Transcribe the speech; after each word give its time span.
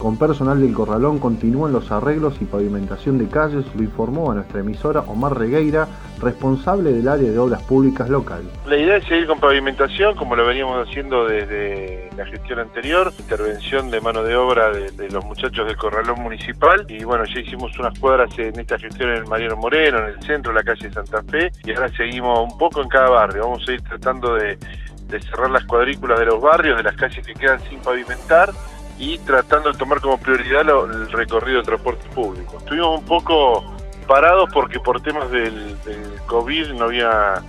Con 0.00 0.16
personal 0.16 0.58
del 0.58 0.72
Corralón 0.72 1.18
continúan 1.18 1.74
los 1.74 1.92
arreglos 1.92 2.40
y 2.40 2.46
pavimentación 2.46 3.18
de 3.18 3.28
calles, 3.28 3.66
lo 3.76 3.82
informó 3.82 4.30
a 4.30 4.34
nuestra 4.34 4.60
emisora 4.60 5.00
Omar 5.00 5.36
Regueira, 5.36 5.86
responsable 6.22 6.90
del 6.90 7.06
área 7.06 7.30
de 7.30 7.38
obras 7.38 7.62
públicas 7.64 8.08
local. 8.08 8.40
La 8.64 8.78
idea 8.78 8.96
es 8.96 9.04
seguir 9.04 9.26
con 9.26 9.38
pavimentación, 9.38 10.16
como 10.16 10.36
lo 10.36 10.46
veníamos 10.46 10.88
haciendo 10.88 11.26
desde 11.26 12.08
la 12.16 12.24
gestión 12.24 12.60
anterior, 12.60 13.12
intervención 13.18 13.90
de 13.90 14.00
mano 14.00 14.22
de 14.22 14.36
obra 14.36 14.70
de, 14.70 15.10
los 15.10 15.22
muchachos 15.22 15.66
del 15.66 15.76
Corralón 15.76 16.22
Municipal, 16.22 16.86
y 16.88 17.04
bueno, 17.04 17.24
ya 17.26 17.40
hicimos 17.40 17.78
unas 17.78 17.98
cuadras 17.98 18.30
en 18.38 18.58
esta 18.58 18.78
gestión 18.78 19.10
en 19.10 19.16
el 19.16 19.26
Mariano 19.26 19.56
Moreno, 19.56 19.98
en 19.98 20.14
el 20.14 20.22
centro, 20.22 20.54
de 20.54 20.60
la 20.60 20.64
calle 20.64 20.90
Santa 20.90 21.22
Fe, 21.24 21.52
y 21.62 21.72
ahora 21.72 21.90
seguimos 21.94 22.50
un 22.50 22.56
poco 22.56 22.80
en 22.80 22.88
cada 22.88 23.10
barrio, 23.10 23.42
vamos 23.42 23.68
a 23.68 23.72
ir 23.72 23.82
tratando 23.82 24.34
de 24.36 24.56
cerrar 25.10 25.50
las 25.50 25.66
cuadrículas 25.66 26.18
de 26.18 26.24
los 26.24 26.40
barrios, 26.40 26.78
de 26.78 26.84
las 26.84 26.96
calles 26.96 27.26
que 27.26 27.34
quedan 27.34 27.60
sin 27.68 27.80
pavimentar, 27.80 28.50
y 29.00 29.18
tratando 29.18 29.72
de 29.72 29.78
tomar 29.78 30.00
como 30.00 30.18
prioridad 30.18 30.60
el 30.60 31.10
recorrido 31.10 31.56
del 31.56 31.66
transporte 31.66 32.06
público. 32.10 32.58
Estuvimos 32.58 33.00
un 33.00 33.06
poco 33.06 33.64
parados 34.06 34.50
porque 34.52 34.78
por 34.78 35.00
temas 35.00 35.30
del, 35.30 35.74
COVID 36.26 36.72
no 36.74 36.84
había, 36.84 37.42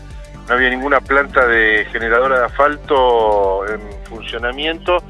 no 0.47 0.53
había 0.55 0.69
ninguna 0.69 1.01
planta 1.01 1.45
de 1.45 1.85
generadora 1.91 2.39
de 2.39 2.45
asfalto 2.45 3.67
en 3.67 3.81
funcionamiento 4.05 5.03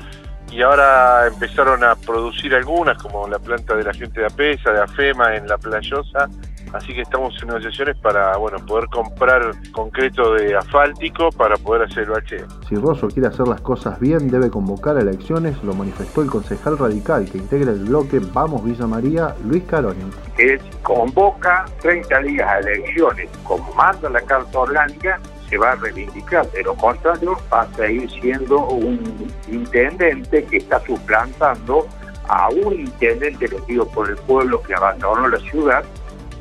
y 0.51 0.63
ahora 0.63 1.27
empezaron 1.27 1.83
a 1.83 1.95
producir 1.95 2.55
algunas, 2.55 3.01
como 3.01 3.27
la 3.27 3.37
planta 3.37 3.75
de 3.75 3.83
la 3.83 3.93
gente 3.93 4.21
de 4.21 4.25
APESA, 4.25 4.71
de 4.71 4.81
AFEMA 4.81 5.35
en 5.35 5.47
La 5.47 5.57
Playosa, 5.59 6.27
así 6.73 6.93
que 6.93 7.01
estamos 7.01 7.33
en 7.41 7.49
negociaciones 7.49 7.97
para 7.97 8.37
bueno 8.37 8.57
poder 8.65 8.87
comprar 8.89 9.51
concreto 9.71 10.33
de 10.33 10.55
asfáltico 10.55 11.29
para 11.31 11.55
poder 11.57 11.83
hacer 11.83 12.03
el 12.03 12.09
bacheo. 12.09 12.47
Si 12.67 12.75
Rosso 12.75 13.07
quiere 13.07 13.27
hacer 13.27 13.47
las 13.47 13.61
cosas 13.61 13.99
bien, 13.99 14.29
debe 14.29 14.49
convocar 14.49 14.97
a 14.97 15.01
elecciones, 15.01 15.61
lo 15.63 15.73
manifestó 15.73 16.21
el 16.21 16.29
concejal 16.29 16.77
radical 16.77 17.29
que 17.29 17.37
integra 17.37 17.71
el 17.71 17.85
bloque 17.85 18.19
Vamos 18.33 18.63
Villa 18.63 18.87
María, 18.87 19.35
Luis 19.45 19.63
Caroni. 19.63 19.99
Él 20.37 20.61
convoca 20.83 21.65
30 21.81 22.19
días 22.19 22.47
a 22.47 22.59
elecciones, 22.59 23.29
como 23.43 23.73
manda 23.73 24.09
la 24.09 24.21
Carta 24.21 24.59
Orgánica, 24.59 25.19
se 25.49 25.57
va 25.57 25.73
a 25.73 25.75
reivindicar, 25.75 26.49
de 26.51 26.63
lo 26.63 26.73
contrario 26.75 27.37
va 27.53 27.61
a 27.63 27.73
seguir 27.75 28.09
siendo 28.09 28.65
un 28.67 29.27
intendente 29.49 30.45
que 30.45 30.57
está 30.57 30.79
suplantando 30.85 31.85
a 32.29 32.47
un 32.49 32.79
intendente 32.79 33.45
elegido 33.45 33.85
por 33.89 34.09
el 34.09 34.15
pueblo 34.15 34.61
que 34.61 34.73
abandonó 34.73 35.27
la 35.27 35.39
ciudad 35.39 35.83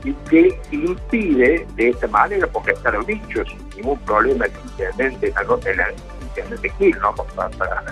y 0.04 0.12
que 0.28 0.58
impide 0.70 1.66
de 1.76 1.88
esta 1.90 2.06
manera, 2.08 2.46
porque 2.46 2.72
están 2.72 2.94
los 2.94 3.06
dichos, 3.06 3.48
sin 3.48 3.68
ningún 3.76 3.98
problema 4.00 4.46
el 4.46 4.52
intendente, 4.64 5.26
el 5.26 5.94
intendente 6.22 6.70
Gil, 6.78 6.96
¿no? 7.00 7.14
para, 7.14 7.50
para, 7.50 7.84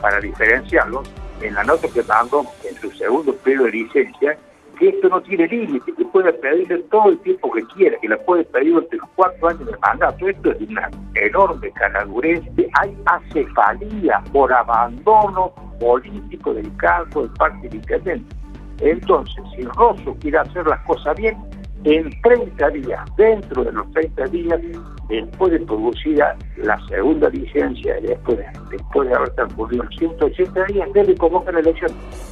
para 0.00 0.20
diferenciarlos, 0.20 1.08
en 1.40 1.54
la 1.54 1.64
nota 1.64 1.88
que 1.88 2.02
mandó 2.04 2.44
en 2.68 2.74
su 2.80 2.90
segundo 2.92 3.34
periodo 3.36 3.64
de 3.64 3.72
licencia, 3.72 4.38
que 4.78 4.88
esto 4.88 5.08
no 5.08 5.20
tiene 5.22 5.46
límite, 5.48 5.92
que 5.92 6.04
puede 6.06 6.32
pedirle 6.32 6.78
todo 6.90 7.10
el 7.10 7.18
tiempo 7.20 7.52
que 7.52 7.62
quiera, 7.74 7.98
que 8.00 8.08
la 8.08 8.16
puede 8.18 8.44
pedir 8.44 8.72
durante 8.72 8.96
los 8.96 9.08
cuatro 9.14 9.48
años 9.48 9.66
de 9.66 9.76
mandato. 9.78 10.28
Esto 10.28 10.52
es 10.52 10.60
una 10.68 10.90
enorme 11.14 11.70
canadurez. 11.72 12.42
Hay 12.80 12.96
acefalía 13.06 14.22
por 14.32 14.52
abandono 14.52 15.52
político 15.78 16.54
del 16.54 16.74
cargo 16.76 17.22
de 17.24 17.28
parte 17.36 17.68
del 17.68 17.76
intendente. 17.76 18.36
Entonces, 18.80 19.44
si 19.54 19.62
Rosso 19.62 20.16
quiere 20.20 20.38
hacer 20.38 20.66
las 20.66 20.80
cosas 20.80 21.16
bien, 21.16 21.36
en 21.84 22.10
30 22.22 22.70
días, 22.70 23.00
dentro 23.16 23.64
de 23.64 23.72
los 23.72 23.90
30 23.92 24.24
días, 24.26 24.60
después 25.08 25.52
de 25.52 25.60
producida 25.60 26.36
la 26.56 26.78
segunda 26.88 27.28
licencia, 27.28 27.96
después 28.00 28.38
de, 28.38 28.46
después 28.70 29.08
de 29.08 29.14
haber 29.14 29.30
transcurrido 29.30 29.84
los 29.84 29.96
180 29.96 30.64
días, 30.66 30.88
debe 30.94 31.14
convocar 31.16 31.54
la 31.54 31.60
elección. 31.60 31.90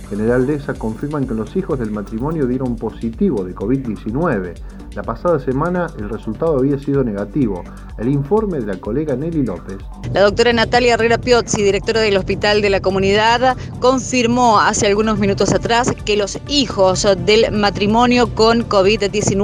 General 0.08 0.44
Deza 0.46 0.74
confirman 0.74 1.26
que 1.26 1.34
los 1.34 1.54
hijos 1.56 1.78
del 1.78 1.92
matrimonio 1.92 2.46
dieron 2.46 2.76
positivo 2.76 3.44
de 3.44 3.54
COVID-19. 3.54 4.54
La 4.96 5.04
pasada 5.04 5.38
semana 5.38 5.86
el 6.00 6.08
resultado 6.08 6.58
había 6.58 6.76
sido 6.80 7.04
negativo. 7.04 7.62
El 7.96 8.08
informe 8.08 8.58
de 8.58 8.66
la 8.66 8.80
colega 8.80 9.14
Nelly 9.14 9.44
López. 9.44 9.76
La 10.12 10.22
doctora 10.22 10.52
Natalia 10.52 10.94
Herrera 10.94 11.18
Piozzi, 11.18 11.62
directora 11.62 12.00
del 12.00 12.16
Hospital 12.16 12.60
de 12.60 12.70
la 12.70 12.80
Comunidad, 12.80 13.56
confirmó 13.78 14.58
hace 14.58 14.88
algunos 14.88 15.20
minutos 15.20 15.54
atrás 15.54 15.94
que 16.04 16.16
los 16.16 16.40
hijos 16.48 17.06
del 17.24 17.52
matrimonio 17.52 18.34
con 18.34 18.68
COVID-19, 18.68 19.39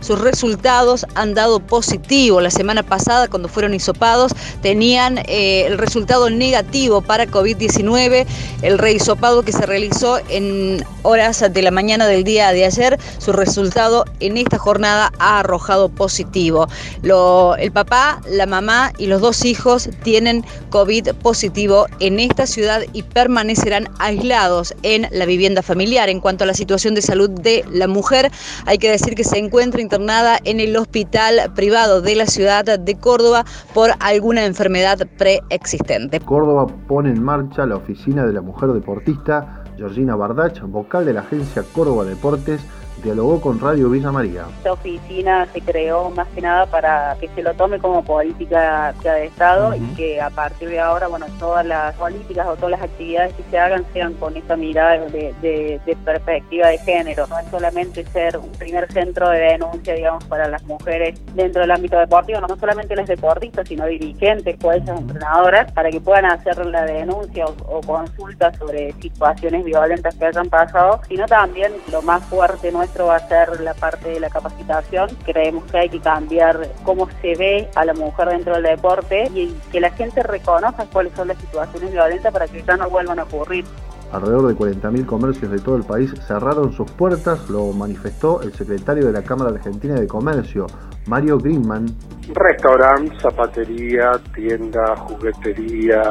sus 0.00 0.18
resultados 0.20 1.06
han 1.14 1.34
dado 1.34 1.60
positivo. 1.60 2.40
La 2.40 2.50
semana 2.50 2.82
pasada, 2.82 3.28
cuando 3.28 3.48
fueron 3.48 3.74
hisopados, 3.74 4.32
tenían 4.62 5.18
eh, 5.26 5.66
el 5.66 5.78
resultado 5.78 6.30
negativo 6.30 7.02
para 7.02 7.26
COVID-19. 7.26 8.26
El 8.62 8.78
rehisopado 8.78 9.42
que 9.42 9.52
se 9.52 9.66
realizó 9.66 10.18
en 10.28 10.84
horas 11.02 11.44
de 11.52 11.62
la 11.62 11.70
mañana 11.70 12.06
del 12.06 12.24
día 12.24 12.52
de 12.52 12.64
ayer, 12.64 12.98
su 13.18 13.32
resultado 13.32 14.04
en 14.20 14.36
esta 14.36 14.58
jornada 14.58 14.78
nada 14.78 15.12
ha 15.18 15.40
arrojado 15.40 15.88
positivo. 15.88 16.66
el 17.02 17.72
papá, 17.72 18.20
la 18.28 18.46
mamá 18.46 18.92
y 18.98 19.06
los 19.06 19.20
dos 19.20 19.44
hijos 19.44 19.88
tienen 20.02 20.44
COVID 20.70 21.10
positivo 21.22 21.86
en 22.00 22.20
esta 22.20 22.46
ciudad 22.46 22.82
y 22.92 23.02
permanecerán 23.02 23.88
aislados 23.98 24.74
en 24.82 25.08
la 25.10 25.26
vivienda 25.26 25.62
familiar. 25.62 26.08
En 26.08 26.20
cuanto 26.20 26.44
a 26.44 26.46
la 26.46 26.54
situación 26.54 26.94
de 26.94 27.02
salud 27.02 27.30
de 27.30 27.64
la 27.70 27.88
mujer, 27.88 28.30
hay 28.66 28.78
que 28.78 28.90
decir 28.90 29.14
que 29.14 29.24
se 29.28 29.38
encuentra 29.38 29.82
internada 29.82 30.38
en 30.44 30.58
el 30.58 30.74
hospital 30.76 31.52
privado 31.54 32.00
de 32.00 32.16
la 32.16 32.26
ciudad 32.26 32.64
de 32.78 32.94
Córdoba 32.94 33.44
por 33.74 33.90
alguna 34.00 34.46
enfermedad 34.46 35.06
preexistente. 35.18 36.18
Córdoba 36.20 36.66
pone 36.86 37.10
en 37.10 37.22
marcha 37.22 37.66
la 37.66 37.76
oficina 37.76 38.24
de 38.24 38.32
la 38.32 38.40
mujer 38.40 38.70
deportista 38.70 39.64
Georgina 39.76 40.16
Bardach, 40.16 40.62
vocal 40.62 41.04
de 41.04 41.12
la 41.12 41.20
agencia 41.20 41.62
Córdoba 41.74 42.04
Deportes, 42.04 42.60
dialogó 43.02 43.40
con 43.40 43.60
Radio 43.60 43.90
Villa 43.90 44.10
María. 44.12 44.46
Esta 44.58 44.72
oficina 44.72 45.46
se 45.52 45.60
creó 45.60 46.10
más 46.10 46.26
que 46.28 46.40
nada 46.40 46.66
para 46.66 47.16
que 47.20 47.28
se 47.28 47.42
lo 47.42 47.54
tome 47.54 47.78
como 47.78 48.04
política 48.04 48.94
de 49.02 49.26
Estado 49.26 49.74
y 49.74 49.80
que 49.94 50.20
a 50.20 50.30
partir 50.30 50.68
de 50.68 50.80
ahora, 50.80 51.08
bueno, 51.08 51.26
todas 51.38 51.64
las 51.64 51.94
políticas 51.96 52.46
o 52.46 52.56
todas 52.56 52.72
las 52.72 52.82
actividades 52.82 53.34
que 53.34 53.42
se 53.50 53.58
hagan 53.58 53.84
sean 53.92 54.14
con 54.14 54.36
esa 54.36 54.56
mirada 54.56 54.98
de, 54.98 55.80
perspectiva 56.04 56.68
de 56.68 56.78
género. 56.78 57.26
No 57.26 57.38
es 57.38 57.46
solamente 57.50 58.04
ser 58.06 58.36
un 58.38 58.50
primer 58.52 58.90
centro 58.92 59.28
de 59.30 59.38
denuncia, 59.38 59.94
digamos, 59.94 60.24
para 60.24 60.48
las 60.48 60.62
mujeres 60.64 61.20
dentro 61.34 61.62
del 61.62 61.70
ámbito 61.70 61.98
deportivo, 61.98 62.40
no 62.40 62.56
solamente 62.56 62.96
las 62.96 63.08
deportistas, 63.08 63.68
sino 63.68 63.86
dirigentes, 63.86 64.56
jueces, 64.60 64.88
entrenadoras, 64.88 65.70
para 65.72 65.90
que 65.90 66.00
puedan 66.00 66.26
hacer 66.26 66.64
la 66.66 66.84
denuncia 66.84 67.46
o, 67.46 67.80
consulta 67.80 68.52
sobre 68.54 68.92
situaciones 69.00 69.64
violentas 69.64 70.14
que 70.14 70.26
hayan 70.26 70.48
pasado, 70.48 71.00
sino 71.08 71.26
también 71.26 71.72
lo 71.90 72.02
más 72.02 72.22
fuerte 72.24 72.70
nuestro 72.88 73.06
va 73.06 73.16
a 73.16 73.28
ser 73.28 73.60
la 73.60 73.74
parte 73.74 74.08
de 74.08 74.20
la 74.20 74.30
capacitación. 74.30 75.10
Creemos 75.24 75.64
que 75.70 75.78
hay 75.78 75.88
que 75.90 76.00
cambiar 76.00 76.72
cómo 76.84 77.06
se 77.20 77.34
ve 77.34 77.68
a 77.74 77.84
la 77.84 77.92
mujer 77.92 78.28
dentro 78.30 78.54
del 78.54 78.62
deporte 78.62 79.30
y 79.34 79.54
que 79.70 79.80
la 79.80 79.90
gente 79.90 80.22
reconozca 80.22 80.86
cuáles 80.90 81.12
son 81.14 81.28
las 81.28 81.38
situaciones 81.38 81.92
violentas 81.92 82.32
para 82.32 82.48
que 82.48 82.62
ya 82.62 82.76
no 82.76 82.88
vuelvan 82.88 83.18
a 83.18 83.24
ocurrir. 83.24 83.66
Alrededor 84.10 84.48
de 84.48 84.56
40.000 84.56 85.04
comercios 85.04 85.50
de 85.50 85.58
todo 85.58 85.76
el 85.76 85.82
país 85.82 86.14
cerraron 86.26 86.72
sus 86.72 86.90
puertas, 86.90 87.50
lo 87.50 87.70
manifestó 87.74 88.40
el 88.40 88.54
secretario 88.54 89.04
de 89.04 89.12
la 89.12 89.22
Cámara 89.22 89.50
Argentina 89.50 89.94
de 89.94 90.06
Comercio, 90.06 90.66
Mario 91.06 91.38
Greenman. 91.38 91.86
Restaurante, 92.34 93.14
zapatería, 93.20 94.12
tienda, 94.34 94.96
juguetería, 94.96 96.02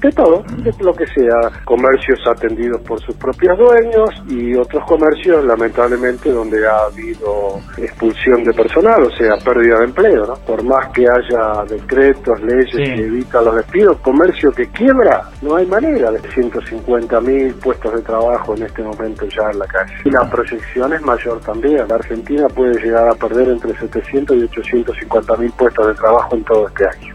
de 0.00 0.10
todo, 0.12 0.42
de 0.58 0.72
lo 0.80 0.92
que 0.94 1.06
sea. 1.06 1.50
Comercios 1.64 2.18
atendidos 2.26 2.80
por 2.82 3.00
sus 3.00 3.14
propios 3.16 3.58
dueños 3.58 4.10
y 4.28 4.54
otros 4.54 4.84
comercios, 4.84 5.44
lamentablemente, 5.44 6.30
donde 6.32 6.66
ha 6.66 6.84
habido 6.86 7.60
expulsión 7.76 8.44
de 8.44 8.52
personal, 8.52 9.02
o 9.02 9.10
sea, 9.10 9.36
pérdida 9.44 9.78
de 9.78 9.84
empleo. 9.84 10.26
¿no? 10.26 10.34
Por 10.46 10.62
más 10.64 10.88
que 10.92 11.02
haya 11.02 11.64
decretos, 11.68 12.40
leyes 12.42 12.74
que 12.74 13.04
evitan 13.04 13.44
los 13.44 13.56
despidos, 13.56 13.98
comercio 14.00 14.50
que 14.52 14.68
quiebra, 14.70 15.30
no 15.42 15.56
hay 15.56 15.66
manera 15.66 16.10
de 16.10 16.20
150 16.20 17.20
mil 17.20 17.54
puestos 17.54 17.94
de 17.94 18.02
trabajo 18.02 18.54
en 18.54 18.62
este 18.64 18.82
momento 18.82 19.26
ya 19.26 19.50
en 19.50 19.58
la 19.58 19.66
calle. 19.66 19.92
Y 20.04 20.10
la 20.10 20.28
proyección 20.28 20.92
es 20.92 21.02
mayor 21.02 21.40
también. 21.40 21.86
La 21.88 21.96
Argentina 21.96 22.48
puede 22.48 22.80
llegar 22.80 23.08
a 23.08 23.14
perder 23.14 23.48
entre 23.48 23.76
700 23.78 24.36
y 24.36 24.42
850 24.44 25.36
mil 25.36 25.52
de 25.70 25.94
trabajo 25.94 26.36
en 26.36 26.44
todo 26.44 26.68
este 26.68 26.86
año. 26.88 27.14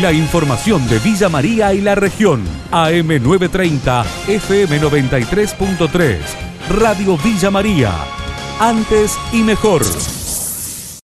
La 0.00 0.12
información 0.12 0.86
de 0.88 0.98
Villa 0.98 1.28
María 1.28 1.72
y 1.72 1.80
la 1.80 1.94
región. 1.94 2.44
AM930, 2.70 4.04
FM93.3. 4.26 6.18
Radio 6.78 7.16
Villa 7.16 7.50
María. 7.50 7.92
Antes 8.60 9.16
y 9.32 9.42
mejor. 9.42 9.82